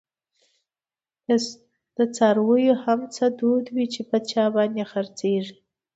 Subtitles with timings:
[1.97, 5.55] د څارویو هم څه دود وی، چی په چا باندي خر څیږی